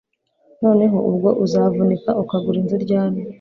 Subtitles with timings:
[0.63, 3.19] Noneho ubwo uzavunika ukagura inzu ryari